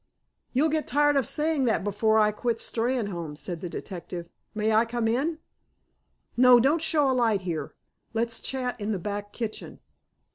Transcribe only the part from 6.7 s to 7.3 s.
show a